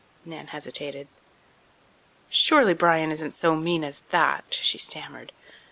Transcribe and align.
Nan 0.25 0.47
hesitated. 0.47 1.07
"Surely 2.27 2.73
Bryan 2.73 3.11
isn't 3.11 3.35
so 3.35 3.55
mean 3.55 3.83
as 3.83 4.01
that," 4.09 4.51
she 4.55 4.79
stammered. 4.79 5.31